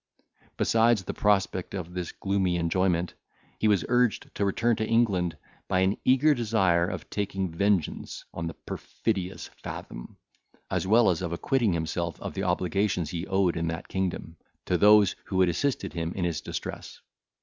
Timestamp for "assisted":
15.49-15.93